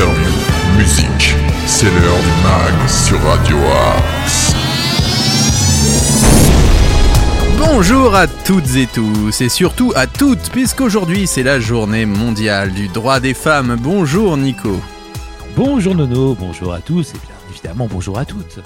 [0.00, 1.34] interviews, musique.
[1.66, 4.54] C'est l'heure du mag sur Radio Axe.
[7.58, 12.88] Bonjour à toutes et tous, et surtout à toutes, puisqu'aujourd'hui c'est la journée mondiale du
[12.88, 13.76] droit des femmes.
[13.78, 14.80] Bonjour Nico.
[15.54, 18.60] Bonjour Nono, bonjour à tous, et bien évidemment bonjour à toutes.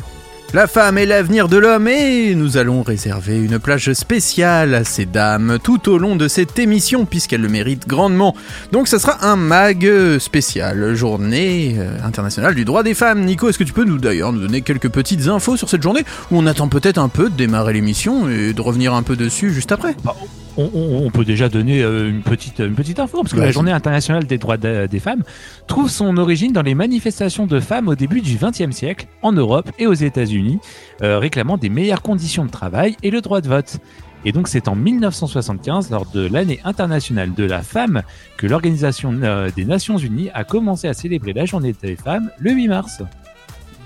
[0.54, 5.04] La femme est l'avenir de l'homme et nous allons réserver une plage spéciale à ces
[5.04, 8.36] dames tout au long de cette émission puisqu'elles le méritent grandement.
[8.70, 9.84] Donc ça sera un mag
[10.20, 13.24] spécial, journée euh, internationale du droit des femmes.
[13.24, 16.04] Nico, est-ce que tu peux nous d'ailleurs nous donner quelques petites infos sur cette journée
[16.30, 19.52] où on attend peut-être un peu de démarrer l'émission et de revenir un peu dessus
[19.52, 19.96] juste après?
[20.04, 20.14] Bah,
[20.56, 23.50] on, on- on peut déjà donner euh, une petite, une petite info, parce que la
[23.52, 25.22] journée internationale des droits de- des femmes
[25.66, 29.70] trouve son origine dans les manifestations de femmes au début du XXe siècle, en Europe
[29.78, 30.58] et aux États-Unis,
[31.02, 33.78] euh, réclamant des meilleures conditions de travail et le droit de vote.
[34.26, 38.02] Et donc c'est en 1975, lors de l'année internationale de la femme,
[38.38, 42.52] que l'Organisation euh, des Nations Unies a commencé à célébrer la journée des femmes le
[42.52, 43.02] 8 mars.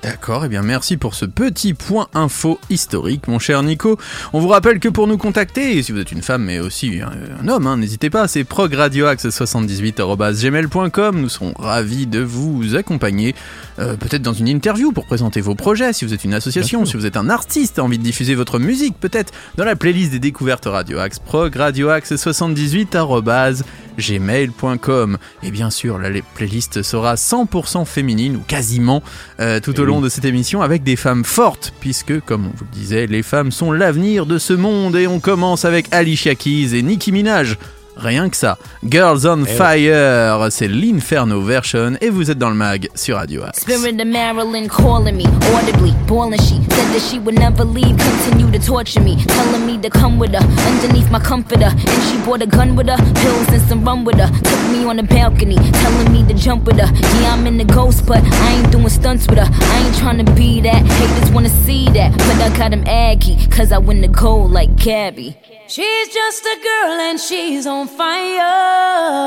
[0.02, 3.98] D'accord, et bien merci pour ce petit point info historique, mon cher Nico.
[4.32, 7.00] On vous rappelle que pour nous contacter, et si vous êtes une femme mais aussi
[7.00, 7.10] un,
[7.42, 11.20] un homme, hein, n'hésitez pas, c'est progradioaxe78.gmail.com.
[11.20, 13.34] Nous serons ravis de vous accompagner,
[13.80, 16.96] euh, peut-être dans une interview pour présenter vos projets, si vous êtes une association, si
[16.96, 20.66] vous êtes un artiste, envie de diffuser votre musique, peut-être dans la playlist des découvertes
[20.66, 21.18] Radio Axe,
[23.98, 25.18] progradioaxe78.gmail.com.
[25.42, 29.02] Et bien sûr, la playlist sera 100% féminine, ou quasiment,
[29.40, 32.56] euh, tout Eh au long de cette émission avec des femmes fortes, puisque, comme on
[32.56, 36.34] vous le disait, les femmes sont l'avenir de ce monde et on commence avec Alicia
[36.34, 37.56] Keys et Nicki Minaj.
[37.98, 38.56] Rien que ça.
[38.88, 43.42] Girls on Eh Fire, c'est l'Inferno version et vous êtes dans le mag sur Radio
[43.42, 43.60] Axe.
[43.62, 46.38] Spirit of Marilyn calling me audibly, boiling.
[46.40, 50.18] She said that she would never leave, continue to torture me, telling me to come
[50.18, 51.66] with her underneath my comforter.
[51.70, 54.28] And she brought a gun with her, pills and some rum with her.
[54.28, 56.90] Took me on the balcony, telling me to jump with her.
[57.20, 59.48] Yeah, I'm in the ghost, but I ain't doing stunts with her.
[59.50, 60.82] I ain't trying to be that.
[60.86, 64.76] Haters wanna see that, but I got 'em aggy, cause I win the gold like
[64.76, 65.36] Gabby.
[65.68, 69.17] She's just a girl and she's on fire.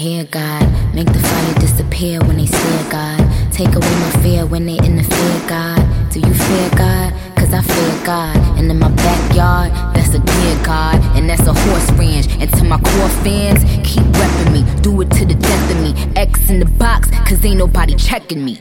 [0.00, 0.64] Hear God,
[0.94, 3.20] make the fire disappear when they stare, God.
[3.52, 5.76] Take away my fear when they interfere, God.
[6.10, 7.12] Do you fear God?
[7.36, 8.36] Cause I fear God.
[8.56, 10.96] And in my backyard, that's a dear God.
[11.16, 12.28] And that's a horse ranch.
[12.40, 14.80] And to my core fans, keep repping me.
[14.80, 15.92] Do it to the death of me.
[16.16, 18.58] X in the box, cause ain't nobody checking me.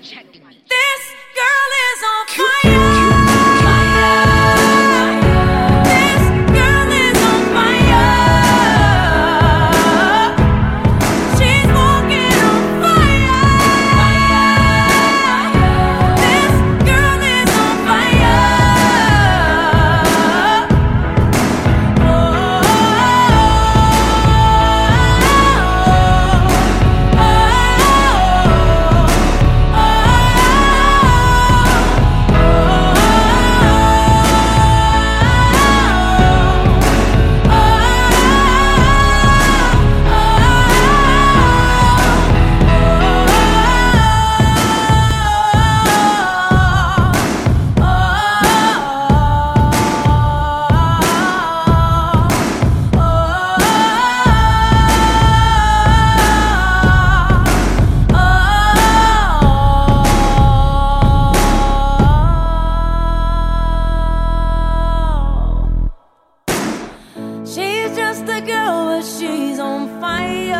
[67.99, 70.55] Just a girl, but she's on fire.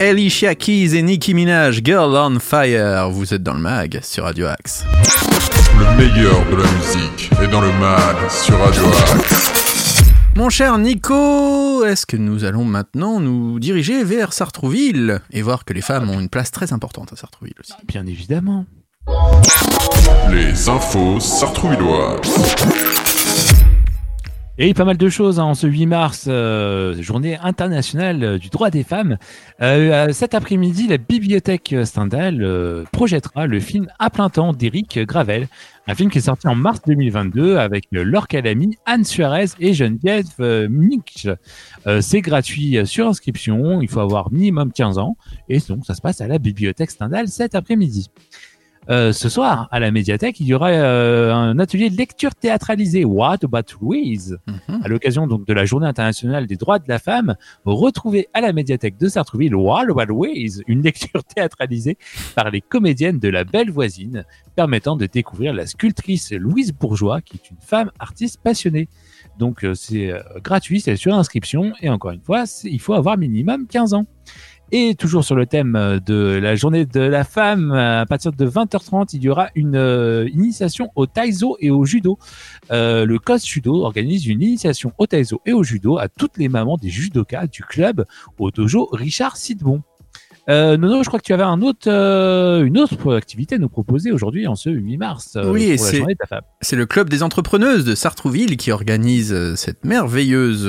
[0.00, 3.10] Alicia Keys et Nicki Minaj, Girl on Fire.
[3.10, 4.84] Vous êtes dans le mag sur Radio Axe.
[5.78, 8.84] Le meilleur de la musique est dans le mag sur Radio
[9.14, 9.52] Axe.
[10.36, 15.72] Mon cher Nico, est-ce que nous allons maintenant nous diriger vers Sartrouville et voir que
[15.72, 17.72] les femmes ont une place très importante à Sartrouville aussi?
[17.86, 18.66] Bien évidemment.
[20.30, 22.87] Les infos sartrouvilloises.
[24.60, 28.48] Et pas mal de choses hein, en ce 8 mars, euh, journée internationale euh, du
[28.48, 29.16] droit des femmes.
[29.62, 35.46] Euh, cet après-midi, la bibliothèque Stendhal projettera le film À plein temps d'Éric Gravel,
[35.86, 40.26] un film qui est sorti en mars 2022 avec Laure Calamy, Anne Suarez et Geneviève.
[40.40, 40.68] Euh,
[42.00, 45.16] C'est gratuit sur inscription, il faut avoir minimum 15 ans
[45.48, 48.10] et donc ça se passe à la bibliothèque Stendhal cet après-midi.
[48.90, 53.04] Euh, ce soir, à la médiathèque, il y aura euh, un atelier de lecture théâtralisée,
[53.04, 54.38] What About Louise?
[54.46, 54.80] Mhm.
[54.82, 58.52] à l'occasion donc de la Journée internationale des droits de la femme, retrouvez à la
[58.52, 61.98] médiathèque de Sartrouville What About Louise, une lecture théâtralisée
[62.34, 64.24] par les comédiennes de La Belle Voisine,
[64.56, 68.88] permettant de découvrir la sculptrice Louise Bourgeois, qui est une femme artiste passionnée.
[69.38, 70.12] Donc euh, c'est
[70.42, 74.06] gratuit, c'est sur inscription, et encore une fois, il faut avoir minimum 15 ans.
[74.70, 78.46] Et toujours sur le thème euh, de la journée de la femme, à partir de
[78.46, 82.18] 20h30, il y aura une euh, initiation au taïzo et au judo.
[82.70, 86.48] Euh, le COS Judo organise une initiation au taïzo et au judo à toutes les
[86.48, 88.04] mamans des judokas du club
[88.38, 89.82] au dojo Richard Sidbon.
[90.48, 93.68] Euh, Nono, je crois que tu avais un autre, euh, une autre activité à nous
[93.68, 96.02] proposer aujourd'hui en ce 8 mars euh, Oui, c'est-.
[96.62, 100.66] C'est le club des entrepreneuses de Sartrouville qui organise cette merveilleuse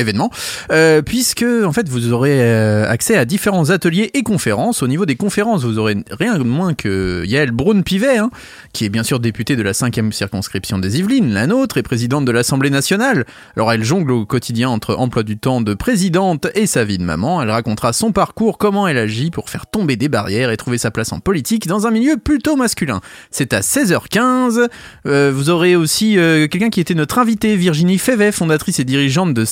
[0.00, 0.30] événement,
[0.72, 4.82] euh, puisque en fait vous aurez euh, accès à différents ateliers et conférences.
[4.82, 8.30] Au niveau des conférences, vous aurez rien de moins que Yael Braun-Pivet, hein,
[8.72, 12.24] qui est bien sûr députée de la 5e circonscription des Yvelines, la nôtre, et présidente
[12.24, 13.24] de l'Assemblée nationale.
[13.56, 17.04] Alors elle jongle au quotidien entre emploi du temps de présidente et sa vie de
[17.04, 17.42] maman.
[17.42, 20.90] Elle racontera son parcours, comment elle agit pour faire tomber des barrières et trouver sa
[20.90, 23.00] place en politique dans un milieu plutôt masculin.
[23.30, 24.68] C'est à 16h15.
[25.06, 29.44] Euh, vous aurez aussi quelqu'un qui était notre invité, Virginie Févet, fondatrice et dirigeante de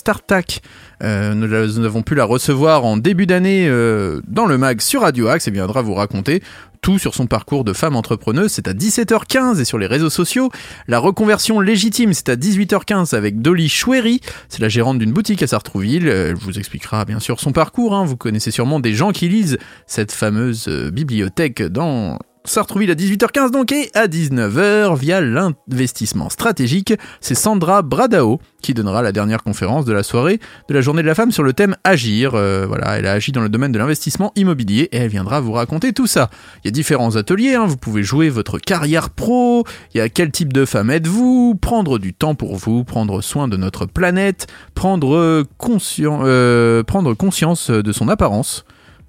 [1.03, 5.29] Euh, nous, avons pu la recevoir en début d'année euh, dans le mag sur Radio
[5.29, 6.43] Axe et viendra vous raconter
[6.81, 8.53] tout sur son parcours de femme entrepreneuse.
[8.53, 10.51] C'est à 17h15 et sur les réseaux sociaux.
[10.87, 14.21] La reconversion légitime, c'est à 18h15 avec Dolly Chouery.
[14.49, 16.09] C'est la gérante d'une boutique à Sartrouville.
[16.09, 17.95] Euh, Elle vous expliquera bien sûr son parcours.
[17.95, 18.05] hein.
[18.05, 23.51] Vous connaissez sûrement des gens qui lisent cette fameuse euh, bibliothèque dans Sartrouville à 18h15
[23.51, 26.95] donc et à 19h via l'investissement stratégique.
[27.21, 31.07] C'est Sandra Bradao qui donnera la dernière conférence de la soirée de la journée de
[31.07, 32.33] la femme sur le thème Agir.
[32.35, 35.53] Euh, voilà, elle a agi dans le domaine de l'investissement immobilier et elle viendra vous
[35.53, 36.31] raconter tout ça.
[36.65, 39.65] Il y a différents ateliers, hein, vous pouvez jouer votre carrière pro,
[39.95, 43.47] il y a quel type de femme êtes-vous, prendre du temps pour vous, prendre soin
[43.47, 48.65] de notre planète, prendre, conscien- euh, prendre conscience de son apparence.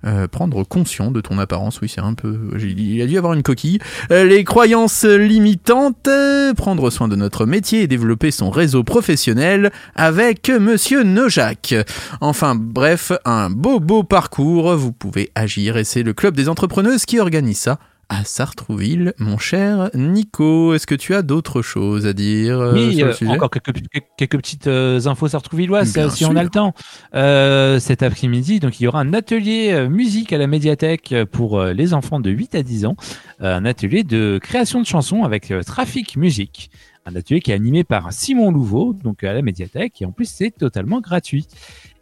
[0.06, 2.51] Euh, prendre conscience de ton apparence, oui, c'est un peu.
[2.58, 3.79] Il a dû avoir une coquille.
[4.12, 9.72] Euh, les croyances limitantes, euh, prendre soin de notre métier et développer son réseau professionnel
[9.96, 11.75] avec Monsieur Nojac.
[12.22, 14.75] Enfin, bref, un beau beau parcours.
[14.75, 17.79] Vous pouvez agir et c'est le club des entrepreneuses qui organise ça
[18.10, 20.74] à Sartrouville, mon cher Nico.
[20.74, 23.32] Est-ce que tu as d'autres choses à dire euh, Oui, sur le euh, sujet?
[23.32, 23.72] encore quelques,
[24.18, 26.74] quelques petites euh, infos sartrouvilloises, Bien si on a le temps.
[27.13, 31.94] Euh, cet après-midi, donc il y aura un atelier musique à la médiathèque pour les
[31.94, 32.96] enfants de 8 à 10 ans,
[33.39, 36.72] un atelier de création de chansons avec Trafic Musique,
[37.06, 40.25] un atelier qui est animé par Simon Louveau, donc à la médiathèque, et en plus
[40.25, 41.48] c'est totalement gratuit.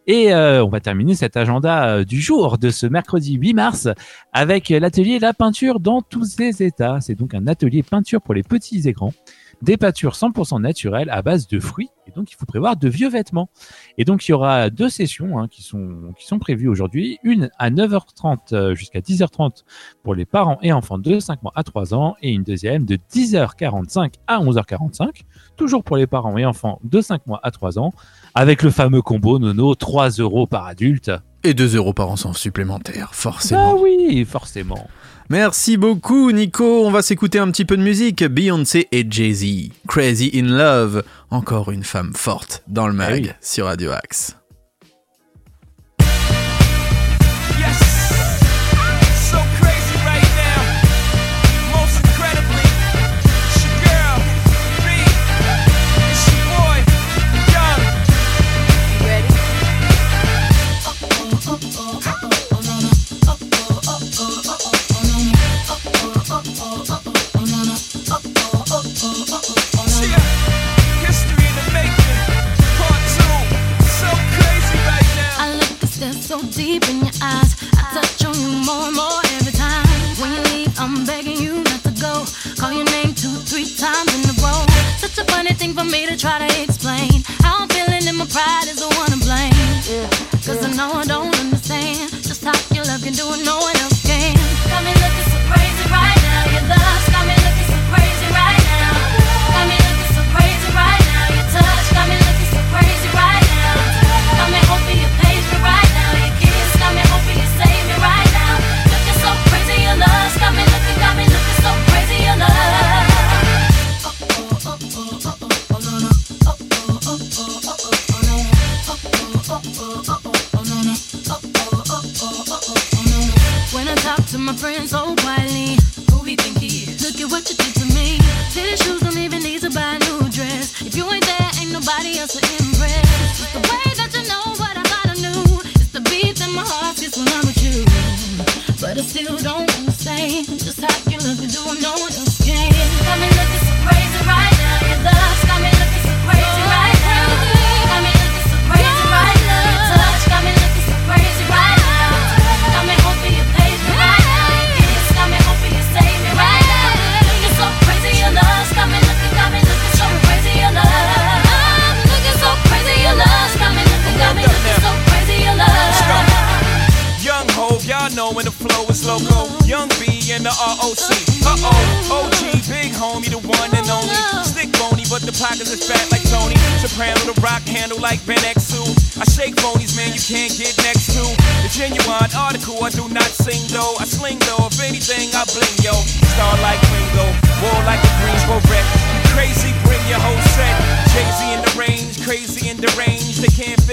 [0.10, 3.90] Et euh, on va terminer cet agenda euh, du jour de ce mercredi 8 mars
[4.32, 7.00] avec l'atelier La peinture dans tous ses états.
[7.02, 9.14] C'est donc un atelier peinture pour les petits et grands
[9.62, 11.90] des peintures 100% naturelles à base de fruits.
[12.08, 13.50] Et donc, il faut prévoir de vieux vêtements.
[13.98, 17.18] Et donc, il y aura deux sessions hein, qui, sont, qui sont prévues aujourd'hui.
[17.24, 19.64] Une à 9h30 euh, jusqu'à 10h30
[20.04, 22.16] pour les parents et enfants de 5 mois à 3 ans.
[22.22, 25.24] Et une deuxième de 10h45 à 11h45,
[25.58, 27.92] toujours pour les parents et enfants de 5 mois à 3 ans,
[28.36, 31.12] avec le fameux combo Nono 3 euros par adulte.
[31.44, 33.80] Et 2 euros par enfant supplémentaire, Ah forcément.
[33.82, 34.88] oui, forcément.
[35.30, 38.24] Merci beaucoup Nico, on va s'écouter un petit peu de musique.
[38.24, 43.30] Beyoncé et Jay-Z, Crazy in Love, encore une femme forte dans le mag Ah oui.
[43.42, 44.37] sur Radio Axe.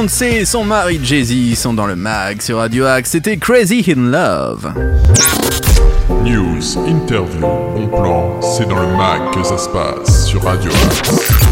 [0.00, 3.10] Beyoncé et son mari Jay-Z sont dans le mag sur Radio Axe.
[3.10, 4.72] C'était Crazy in Love.
[6.24, 11.50] News, interview, bon plan, c'est dans le mag que ça se passe sur Radio Axe.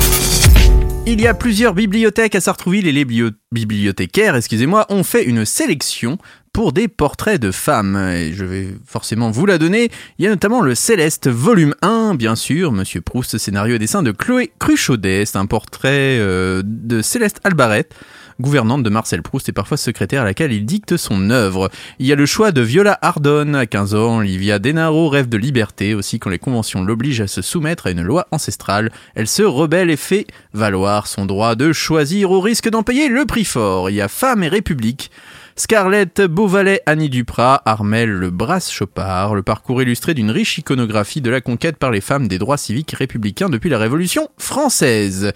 [1.04, 3.04] Il y a plusieurs bibliothèques à Sartrouville et les
[3.52, 6.16] bibliothécaires, excusez-moi, ont fait une sélection
[6.54, 7.96] pour des portraits de femmes.
[8.14, 9.90] Et je vais forcément vous la donner.
[10.18, 14.02] Il y a notamment le Céleste volume 1, bien sûr, Monsieur Proust, scénario et dessin
[14.02, 15.26] de Chloé Cruchaudet.
[15.26, 17.88] C'est un portrait euh, de Céleste Albaret
[18.40, 21.70] gouvernante de Marcel Proust et parfois secrétaire à laquelle il dicte son œuvre.
[21.98, 25.36] Il y a le choix de Viola Ardon à 15 ans, Olivia Denaro rêve de
[25.36, 29.42] liberté, aussi quand les conventions l'obligent à se soumettre à une loi ancestrale, elle se
[29.42, 33.90] rebelle et fait valoir son droit de choisir au risque d'en payer le prix fort.
[33.90, 35.10] Il y a Femme et République,
[35.58, 41.30] Scarlett Beauvalet, Annie Duprat, Armel Le Brasse Chopard, le parcours illustré d'une riche iconographie de
[41.30, 45.32] la conquête par les femmes des droits civiques républicains depuis la Révolution française.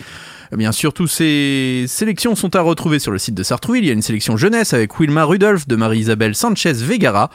[0.56, 3.84] Bien sûr, toutes ces sélections sont à retrouver sur le site de Sartrouville.
[3.84, 7.30] Il y a une sélection jeunesse avec Wilma Rudolph de Marie-Isabelle Sanchez Vegara,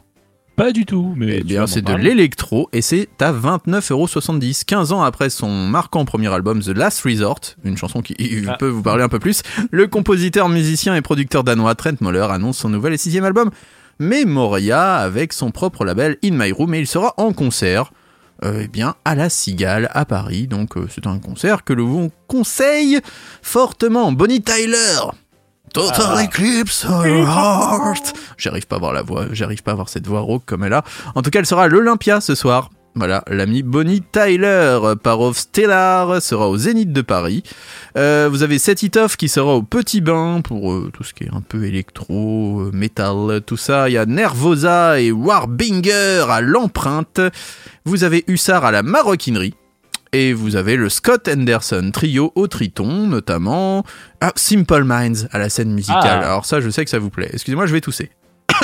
[0.60, 1.38] Pas du tout, mais.
[1.38, 4.65] Eh bien, c'est de l'électro et c'est à 29,70€.
[4.65, 8.13] 15 ans après son marquant premier album The Last Resort, une chanson qui
[8.48, 8.58] Ah.
[8.60, 9.41] peut vous parler un peu plus,
[9.72, 13.52] le compositeur, musicien et producteur danois Trent Moller annonce son nouvel et sixième album
[14.00, 17.93] Memoria avec son propre label In My Room et il sera en concert.
[18.43, 20.48] euh, eh bien, à la Cigale, à Paris.
[20.48, 23.00] Donc, euh, c'est un concert que l'on vous conseille
[23.41, 24.12] fortement.
[24.12, 24.76] Bonnie Tyler
[25.73, 26.23] Total Ah.
[26.23, 28.13] Eclipse Heart.
[28.38, 30.73] J'arrive pas à voir la voix, j'arrive pas à voir cette voix rauque comme elle
[30.73, 30.84] a.
[31.15, 32.69] En tout cas, elle sera à l'Olympia ce soir.
[32.95, 37.43] Voilà, l'ami Bonnie Tyler, Parov Stellar, sera au Zénith de Paris.
[37.97, 41.13] Euh, vous avez Set It Off qui sera au Petit Bain pour euh, tout ce
[41.13, 43.89] qui est un peu électro, euh, métal, tout ça.
[43.89, 47.21] Il y a Nervosa et Warbinger à l'empreinte.
[47.86, 49.53] Vous avez Hussard à la maroquinerie.
[50.12, 53.84] Et vous avez le Scott Anderson trio au Triton, notamment.
[54.22, 56.22] Ah, Simple Minds à la scène musicale.
[56.24, 56.28] Ah.
[56.30, 57.30] Alors ça, je sais que ça vous plaît.
[57.32, 58.10] Excusez-moi, je vais tousser.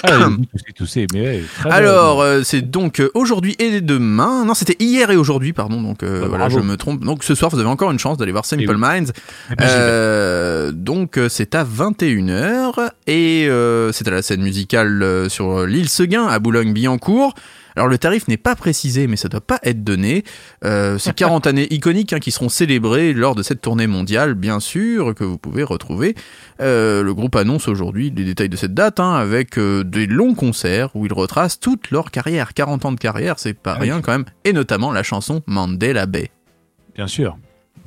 [0.04, 0.10] Ah,
[0.52, 1.44] tousser, tousser, mais ouais.
[1.66, 4.44] Alors, euh, c'est donc euh, aujourd'hui et demain.
[4.46, 5.82] Non, c'était hier et aujourd'hui, pardon.
[5.82, 6.60] Donc euh, Bah, voilà, bravo.
[6.60, 7.04] je me trompe.
[7.04, 8.76] Donc ce soir, vous avez encore une chance d'aller voir Simple oui.
[8.76, 9.12] Minds.
[9.52, 13.48] Eh ben, donc c'est à 21h et
[13.94, 17.34] c'est à la scène musicale sur l'île Seguin à Boulogne-Billancourt.
[17.76, 20.24] Alors le tarif n'est pas précisé mais ça doit pas être donné.
[20.64, 24.60] Euh, c'est 40 années iconiques hein, qui seront célébrées lors de cette tournée mondiale bien
[24.60, 26.16] sûr que vous pouvez retrouver.
[26.62, 30.36] Euh, le groupe annonce aujourd'hui les détails de cette date hein, avec euh, des longs
[30.36, 32.54] concerts où ils retracent toute leur carrière.
[32.54, 33.92] 40 ans de carrière c'est pas Ah oui.
[33.92, 36.32] rien quand même et notamment la chanson Mandela Bay.
[36.96, 37.38] Bien sûr.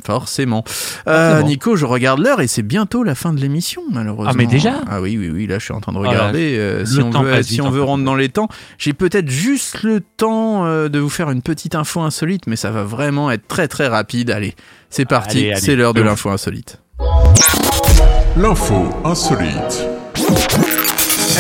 [0.04, 0.64] Forcément.
[1.06, 1.48] Euh, Forcément.
[1.48, 4.30] Nico, je regarde l'heure et c'est bientôt la fin de l'émission, malheureusement.
[4.32, 6.56] Ah, mais déjà Ah oui, oui, oui, là je suis en train de là, regarder.
[6.58, 8.48] euh, le si on temps veut, passe si on en veut rendre dans les temps,
[8.78, 12.70] j'ai peut-être juste le temps euh, de vous faire une petite info insolite, mais ça
[12.70, 14.30] va vraiment être très très rapide.
[14.30, 14.54] Allez,
[14.88, 16.80] c'est parti, c'est l'heure de l'info insolite.
[18.36, 19.88] L'info insolite.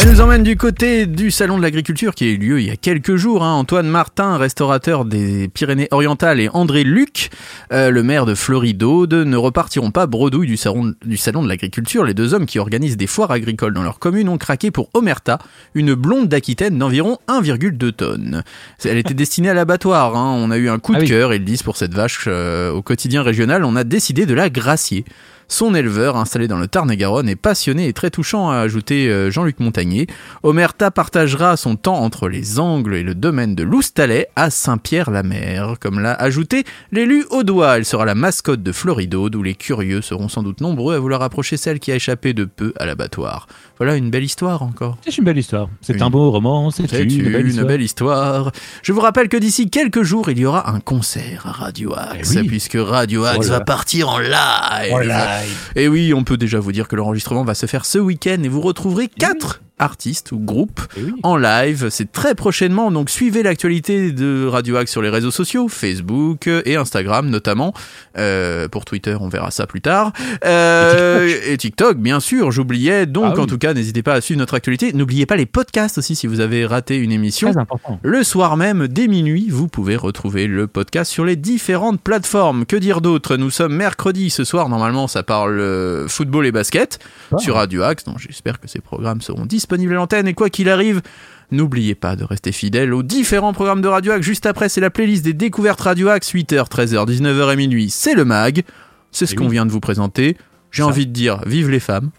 [0.00, 2.70] Elle nous emmène du côté du salon de l'agriculture qui a eu lieu il y
[2.70, 3.42] a quelques jours.
[3.42, 3.54] hein.
[3.54, 7.30] Antoine Martin, restaurateur des Pyrénées-Orientales, et André Luc,
[7.72, 12.04] euh, le maire de Floridaude, ne repartiront pas bredouille du salon, du salon de l'agriculture.
[12.04, 15.38] Les deux hommes qui organisent des foires agricoles dans leur commune ont craqué pour Omerta,
[15.74, 18.44] une blonde d'Aquitaine d'environ 1,2 tonnes.
[18.84, 20.16] Elle était destinée à l'abattoir.
[20.16, 20.36] hein.
[20.38, 21.08] On a eu un coup de Ah oui.
[21.08, 23.64] cœur, ils disent pour cette vache euh, au quotidien régional.
[23.64, 25.04] On a décidé de la gracier.
[25.50, 29.60] Son éleveur, installé dans le Tarn-et-Garonne, est passionné et très touchant, a ajouté euh, Jean-Luc
[29.60, 30.06] Montagnier.
[30.42, 36.00] Omerta partagera son temps entre les Angles et le domaine de Loustalais à Saint-Pierre-la-Mer, comme
[36.00, 37.78] l'a ajouté l'élu Audois.
[37.78, 41.22] Elle sera la mascotte de Floridaude, où les curieux seront sans doute nombreux à vouloir
[41.22, 43.46] approcher celle qui a échappé de peu à l'abattoir.
[43.78, 44.98] Voilà une belle histoire encore.
[45.04, 45.68] C'est une belle histoire.
[45.80, 47.80] C'est Une- un beau roman, c'est une, belle histoire.
[47.80, 48.52] histoire.
[48.82, 52.32] Je vous rappelle que d'ici quelques jours, il y aura un concert à Radio Axe,
[52.34, 52.48] Eh oui.
[52.48, 54.92] puisque Radio Axe Oh va partir en live.
[54.92, 55.37] Oh là.
[55.76, 58.48] Et oui, on peut déjà vous dire que l'enregistrement va se faire ce week-end et
[58.48, 61.12] vous retrouverez quatre artistes ou groupes Eh oui.
[61.22, 61.88] en live.
[61.90, 66.76] C'est très prochainement, donc suivez l'actualité de Radio Axe sur les réseaux sociaux, Facebook et
[66.76, 67.72] Instagram notamment.
[68.16, 70.12] Euh, pour Twitter, on verra ça plus tard.
[70.44, 71.98] Euh, et, TikTok.
[71.98, 73.06] bien sûr, j'oubliais.
[73.06, 73.42] Donc, Ah oui.
[73.42, 74.92] en tout cas, n'hésitez pas à suivre notre actualité.
[74.92, 77.50] N'oubliez pas les podcasts aussi si vous avez raté une émission.
[77.52, 77.98] Très important.
[78.02, 82.66] Le soir même, dès minuit, vous pouvez retrouver le podcast sur les différentes plateformes.
[82.66, 83.36] Que dire d'autre?
[83.36, 84.68] Nous sommes mercredi ce soir.
[84.68, 86.98] Normalement, ça parle euh, football et basket
[87.32, 87.38] Ah.
[87.38, 88.04] sur Radio Axe.
[88.04, 90.28] Donc, j'espère que ces programmes seront disponibles à l'antenne.
[90.28, 91.02] Et quoi qu'il arrive,
[91.50, 94.26] n'oubliez pas de rester fidèle aux différents programmes de Radio Axe.
[94.26, 97.90] Juste après, c'est la playlist des découvertes Radio Axe 8h, 13h, 19h et minuit.
[97.90, 98.62] C'est le mag.
[99.10, 99.52] C'est ce qu'on oui.
[99.52, 100.36] vient de vous présenter.
[100.70, 102.10] J'ai envie de dire, vive les femmes.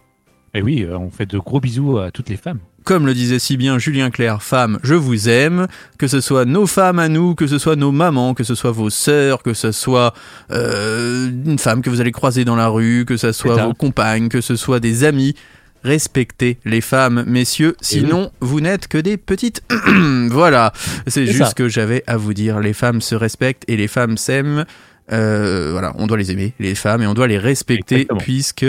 [0.54, 2.60] Et oui, euh, on fait de gros bisous à toutes les femmes.
[2.84, 5.68] Comme le disait si bien Julien Clerc, femmes, je vous aime,
[6.00, 8.72] que ce soit nos femmes à nous, que ce soit nos mamans, que ce soit
[8.72, 10.14] vos sœurs, que ce soit
[10.52, 14.30] euh, une femme que vous allez croiser dans la rue, que ce soit vos compagnes,
[14.30, 15.36] que ce soit des amis.
[15.84, 19.64] Respectez les femmes, messieurs, sinon vous n'êtes que des petites.
[20.30, 20.74] voilà,
[21.08, 21.46] c'est juste ça.
[21.50, 22.60] ce que j'avais à vous dire.
[22.60, 24.66] Les femmes se respectent et les femmes s'aiment.
[25.12, 28.20] Euh, voilà, on doit les aimer, les femmes, et on doit les respecter Exactement.
[28.20, 28.66] puisque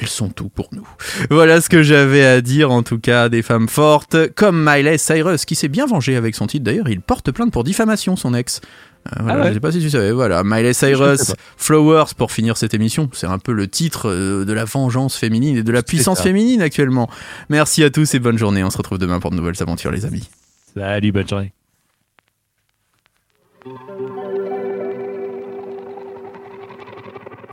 [0.00, 0.86] elles sont tout pour nous.
[1.30, 5.44] Voilà ce que j'avais à dire, en tout cas, des femmes fortes, comme Miley Cyrus,
[5.44, 6.64] qui s'est bien vengé avec son titre.
[6.64, 8.60] D'ailleurs, il porte plainte pour diffamation, son ex.
[9.06, 10.12] Euh, voilà, Ah ouais Je sais pas si tu savais.
[10.12, 11.34] Voilà, Miley Cyrus.
[11.56, 13.08] Flowers, pour finir cette émission.
[13.12, 16.24] C'est un peu le titre euh, de la vengeance féminine et de la puissance ça.
[16.24, 17.08] féminine actuellement.
[17.48, 18.62] Merci à tous et bonne journée.
[18.64, 20.28] On se retrouve demain pour de nouvelles aventures, les amis.
[20.74, 21.52] Salut, bonne journée.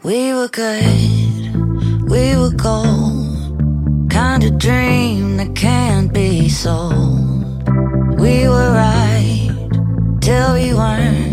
[0.04, 4.10] We were good, we were gold.
[4.10, 7.70] Kind of dream that can't be sold.
[8.20, 9.50] We were right
[10.22, 11.33] till we weren't.